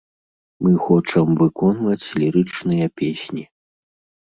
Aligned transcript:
Мы 0.63 0.71
хочам 0.85 1.27
выконваць 1.41 2.11
лірычныя 2.23 2.85
песні. 3.03 3.49